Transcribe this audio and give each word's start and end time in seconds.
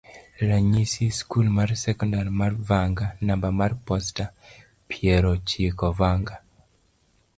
ranyisi, 0.49 1.05
skul 1.19 1.47
mar 1.57 1.69
sekondar 1.83 2.27
mar 2.39 2.53
Vanga, 2.69 3.07
namba 3.27 3.49
mar 3.59 3.71
posta, 3.87 4.25
piero 4.89 5.33
chiko 5.47 5.87
Vanga 5.99 6.35